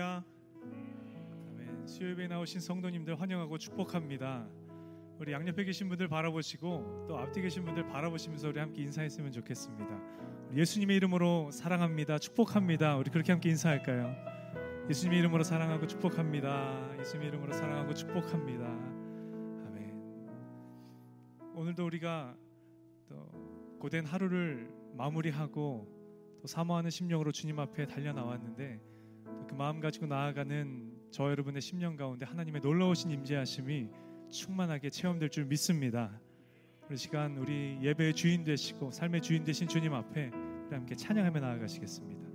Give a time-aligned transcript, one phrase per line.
[0.00, 0.24] 할렐루야.
[1.50, 1.86] 아멘.
[1.86, 4.48] 수요일에 나오신 성도님들 환영하고 축복합니다.
[5.18, 10.00] 우리 양옆에 계신 분들 바라보시고 또 앞뒤 계신 분들 바라보시면서 우리 함께 인사했으면 좋겠습니다.
[10.54, 12.18] 예수님의 이름으로 사랑합니다.
[12.18, 12.96] 축복합니다.
[12.96, 14.16] 우리 그렇게 함께 인사할까요?
[14.88, 16.98] 예수님의 이름으로 사랑하고 축복합니다.
[16.98, 18.64] 예수님의 이름으로 사랑하고 축복합니다.
[19.66, 19.94] 아멘.
[21.54, 22.34] 오늘도 우리가
[23.06, 25.86] 또 고된 하루를 마무리하고
[26.40, 28.80] 또 사모하는 심령으로 주님 앞에 달려 나왔는데
[29.50, 33.88] 그 마음 가지고 나아가는 저 여러분의 심령 가운데 하나님의 놀라우신 임재하심이
[34.30, 36.20] 충만하게 체험될 줄 믿습니다.
[36.88, 40.30] 우리 시간 우리 예배의 주인 되시고 삶의 주인 되신 주님 앞에
[40.70, 42.30] 함께 찬양하며 나아가시겠습니다.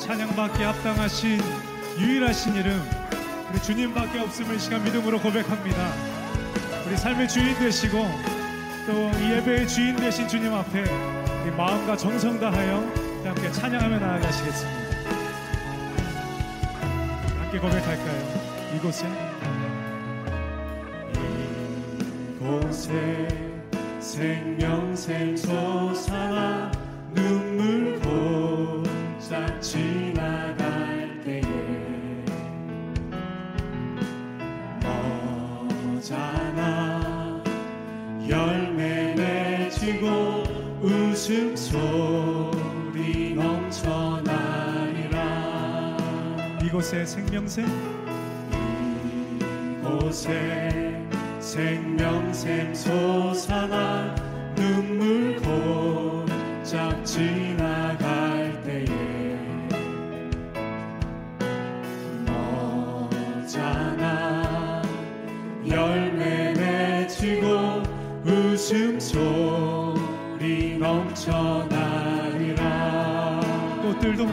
[0.00, 1.38] 찬양받기 합당하신
[2.00, 3.03] 유일하신 이름
[3.54, 5.92] 우리 주님밖에 없음을 시간 믿음으로 고백합니다.
[6.88, 8.04] 우리 삶의 주인 되시고
[8.84, 12.78] 또이 예배의 주인 되신 주님 앞에 우리 마음과 정성 다하여
[13.24, 14.80] 함께 찬양하며 나아가시겠습니다.
[17.38, 18.74] 함께 고백할까요?
[18.74, 19.06] 이곳에
[22.40, 23.28] 이곳에
[24.00, 26.72] 생명샘 솟아나
[27.14, 27.43] 눈
[38.28, 40.44] 열매 맺히고
[40.80, 41.74] 웃음소리
[43.34, 45.16] 넘쳐나리라.
[46.62, 47.66] 이곳에 생명샘?
[49.80, 50.94] 이곳에
[51.40, 54.14] 생명샘 솟아나
[54.54, 57.53] 눈물 곧잘 지
[71.26, 72.60] 넘쳐나리라.
[73.82, 74.26] 꽃들도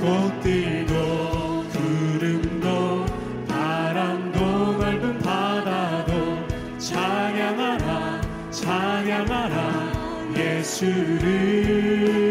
[0.00, 3.04] 꽃들도 구름도
[3.46, 4.38] 바람도
[4.78, 6.46] 넓은 바다도
[6.78, 12.25] 찬양하라 찬양하라 예수를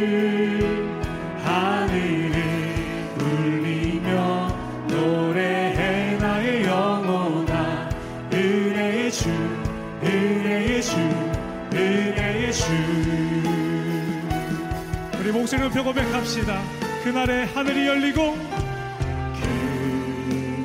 [15.95, 16.61] 고백합시다.
[17.05, 18.35] 그날에 하늘이 열리고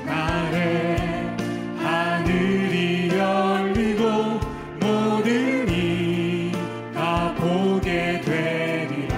[0.04, 1.36] 그날에
[1.78, 4.40] 하늘이 열리고
[4.80, 9.14] 모든 이가 보게 되리라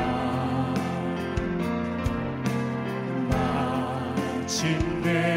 [4.42, 5.31] 마침내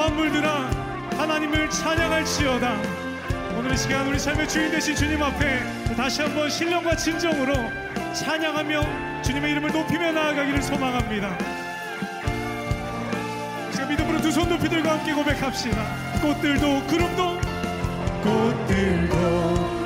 [0.00, 0.70] 만물들아
[1.18, 2.74] 하나님을 찬양할지어다.
[3.58, 7.52] 오늘 이 시간 우리 삶의 주인 되신 주님 앞에 다시 한번 신령과 진정으로
[8.14, 11.36] 찬양하며 주님의 이름을 높이며 나아가기를 소망합니다.
[13.72, 15.84] 지금 믿음으로 두 손 높이 들고 함께 고백합시다.
[16.22, 17.38] 꽃들도 구름도
[18.22, 19.79] 꽃들도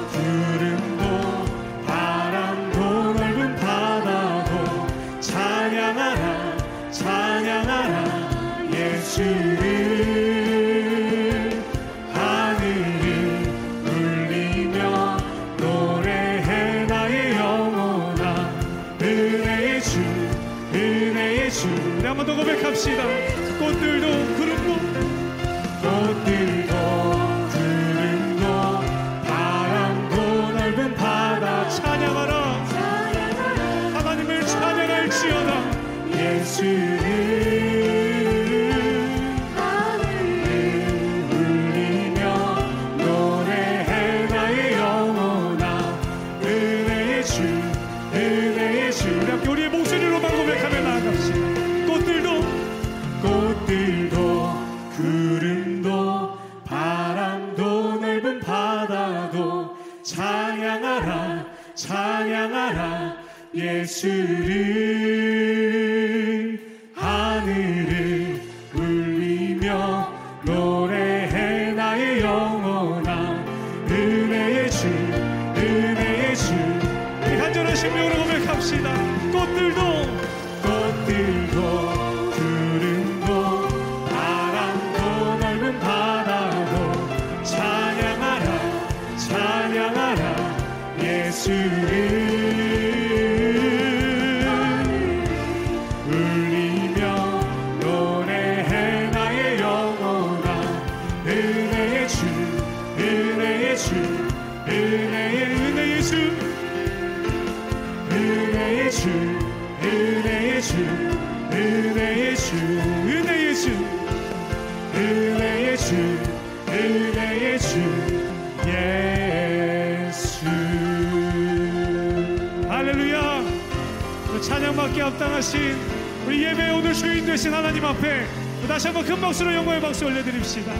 [124.43, 125.77] 찬양받기 합당하신
[126.25, 128.27] 우리 예배의 오늘 주인 되신 하나님 앞에
[128.61, 130.73] 또 다시 한번 큰 박수로 영광의 박수 올려드립시다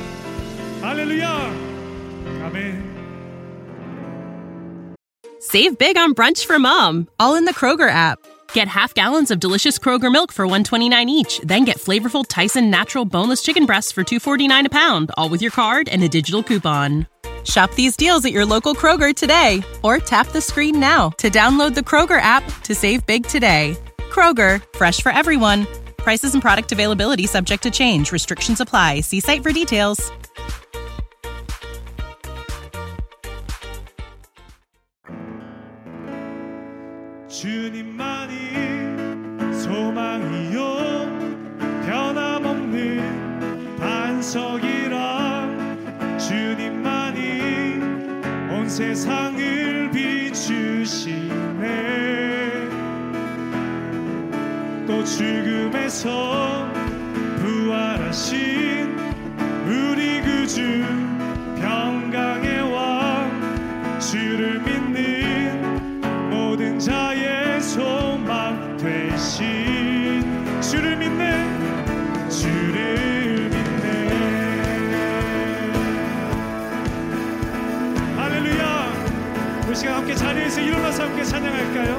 [0.81, 1.29] 할렐루야
[2.43, 2.99] 아멘
[5.41, 8.19] Save big on brunch for mom, all in the Kroger app.
[8.53, 13.05] Get half gallons of delicious Kroger milk for 129 each, then get flavorful Tyson natural
[13.05, 17.07] boneless chicken breasts for 249 a pound, all with your card and a digital coupon.
[17.45, 21.73] Shop these deals at your local Kroger today or tap the screen now to download
[21.73, 23.77] the Kroger app to save big today.
[24.11, 25.65] Kroger, fresh for everyone.
[25.97, 28.11] Prices and product availability subject to change.
[28.11, 29.01] Restrictions apply.
[29.01, 30.11] See site for details.
[37.39, 38.33] 주님만이
[39.63, 40.82] 소망이요
[48.74, 51.14] 세상을 비추시네
[54.84, 56.72] 또 죽음에서
[57.36, 58.98] 부활하신
[59.64, 60.84] 우리 구주
[61.60, 66.00] 평강의 왕 주를 믿는
[66.30, 70.20] 모든 자의 소망 되신
[70.60, 73.13] 주를 믿네 주를
[80.74, 81.96] 일어나서 함께 찬양할까요?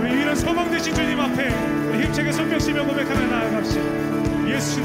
[0.00, 1.48] 우리 이런 소망 되신 주님 앞에
[1.88, 4.48] 우리 힘차게 손뼉치며 고백하며 나아갑시다.
[4.48, 4.80] 예수.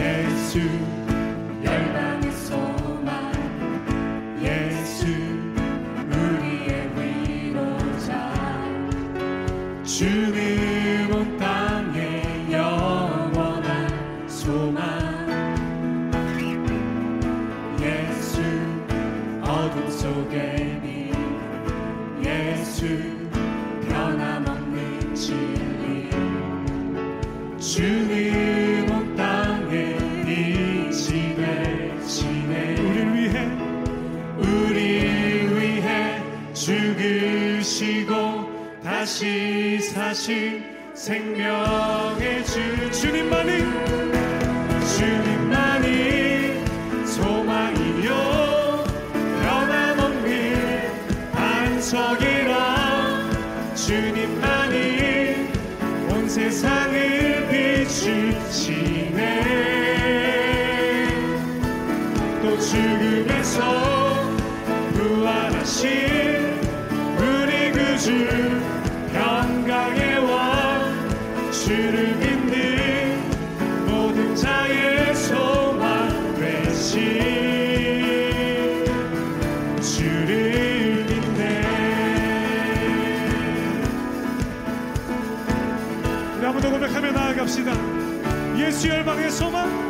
[0.00, 0.99] 예수
[23.88, 26.10] 변함없는 진리.
[27.58, 33.46] 주는 온 땅에 빛이 되시네 우리를 위해
[34.38, 36.22] 우리를 위해
[36.54, 38.12] 죽으시고
[38.82, 41.89] 다시 사신 생명
[62.42, 63.60] 또 죽음에서
[64.94, 65.90] 부활하신
[67.18, 68.26] 우리 그주
[69.14, 73.30] 영광의 왕 주를 믿는 네
[73.86, 77.18] 모든 자의 소망 되신
[81.36, 81.62] 네.
[86.70, 87.72] 고백하며 나아갑시다.
[88.56, 89.89] 예수 열방의 소망.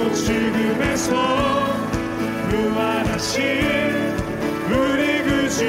[0.00, 1.14] 또 지금에서
[2.48, 3.42] 무한하신
[4.72, 5.66] 우리 그주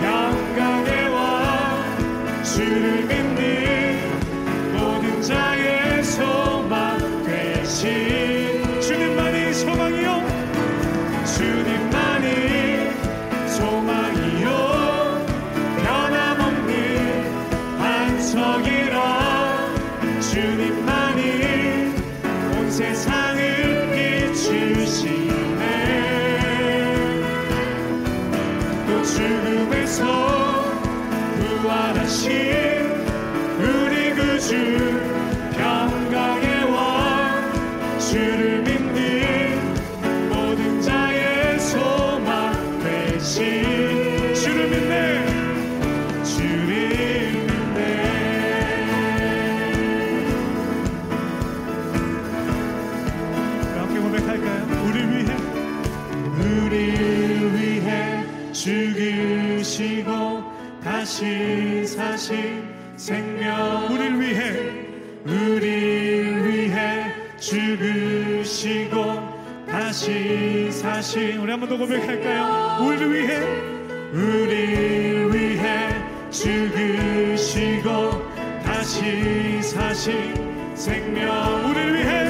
[0.00, 3.05] 평강의 왕 주를
[34.56, 34.85] you.
[67.38, 69.36] 죽으시고
[69.68, 72.78] 다시 사신 우리 한 번 더 고백할까요?
[72.84, 73.40] 우리 위해
[74.12, 75.88] 우리 위해
[76.30, 78.22] 죽으시고
[78.64, 80.34] 다시 사신
[80.74, 82.25] 생명 우리 위해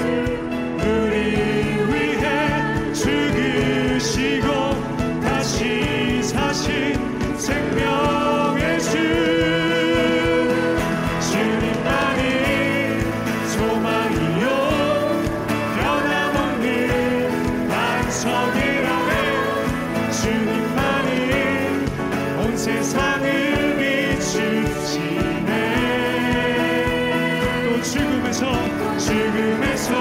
[29.06, 29.94] 죽음에서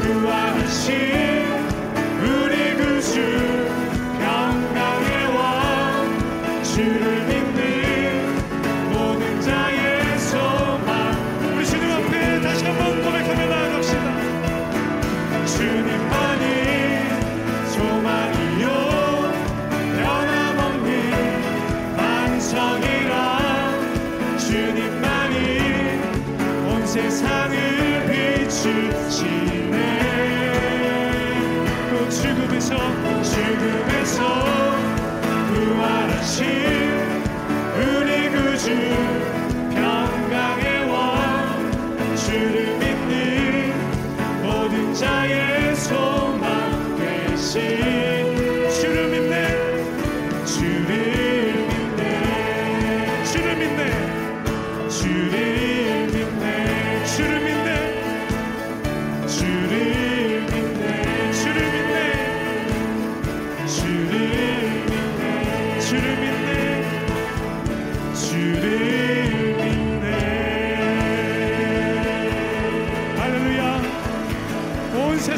[0.00, 1.65] 부활하신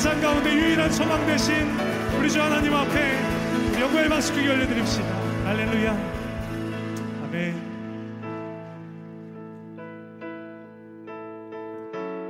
[0.09, 1.55] 세상 가운데 유일한 소망 대신
[2.19, 5.05] 우리 주 하나님 앞에 영광의 박수기 올려드립시다.
[5.45, 5.93] 할렐루야.
[7.25, 7.55] 아멘.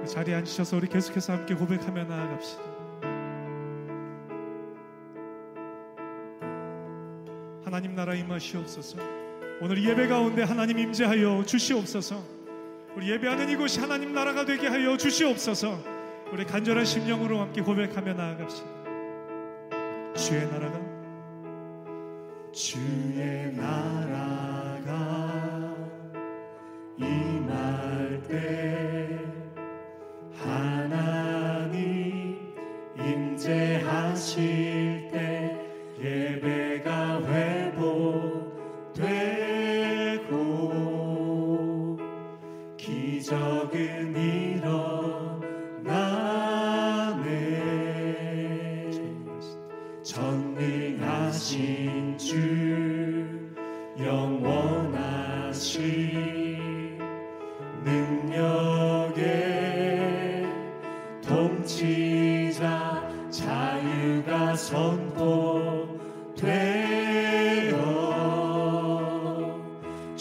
[0.03, 2.63] 그 자리에 앉으셔서 우리 계속해서 함께 고백하며 나아갑시다.
[7.65, 8.99] 하나님 나라 임하시옵소서.
[9.61, 12.25] 오늘 예배 가운데 하나님 임재하여 주시옵소서.
[12.97, 15.98] 우리 예배하는 이곳이 하나님 나라가 되게 하여 주시옵소서.
[16.31, 18.69] 우리 간절한 심령으로 함께 고백하며 나아갑시다.
[20.15, 20.79] 주의 나라가
[22.53, 24.93] 주의 나라가
[26.99, 28.98] 임할 때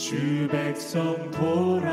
[0.08, 1.88] 주 백성 돌아오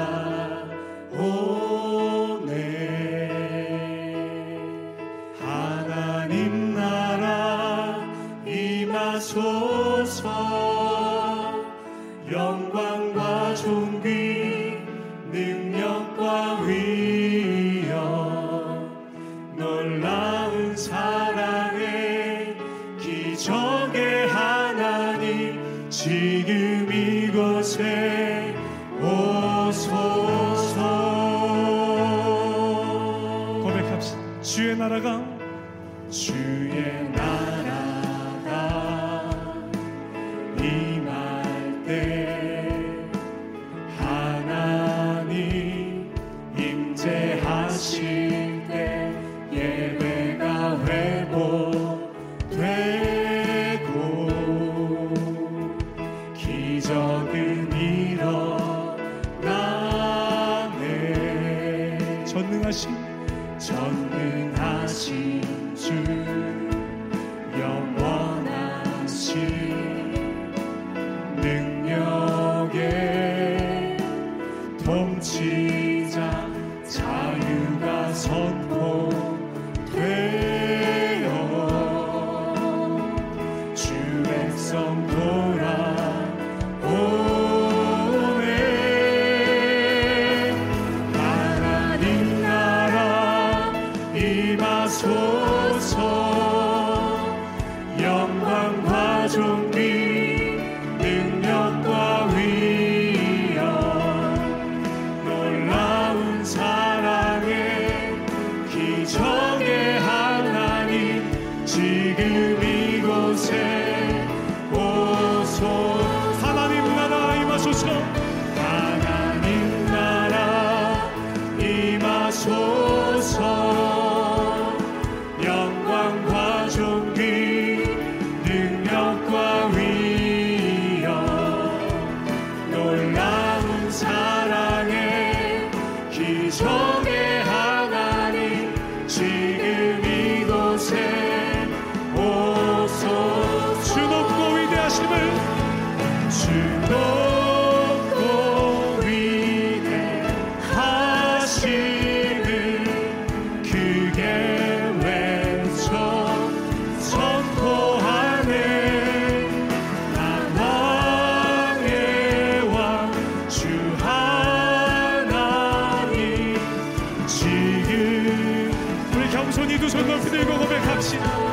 [171.05, 171.44] 違う。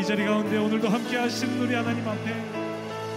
[0.00, 2.34] 이 자리 가운데 오늘도 함께 하시는 우리 하나님 앞에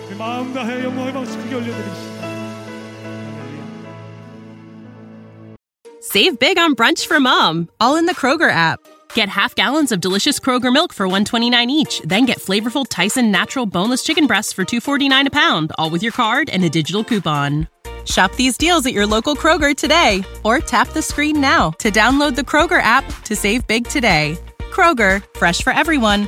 [0.08, 3.80] 우리 마음 다해 영광의 박수 크게 올려드립시다 할렐루야.
[6.02, 8.80] Save big on brunch for mom, all in the Kroger app.
[9.14, 13.66] Get half gallons of delicious Kroger milk for 129 each, then get flavorful Tyson natural
[13.66, 17.68] boneless chicken breasts for 249 a pound, all with your card and a digital coupon.
[18.06, 22.36] Shop these deals at your local Kroger today or tap the screen now to download
[22.36, 24.38] the Kroger app to save big today.
[24.72, 26.28] Kroger, fresh for everyone.